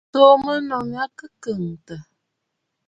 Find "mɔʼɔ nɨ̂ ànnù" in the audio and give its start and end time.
0.43-1.03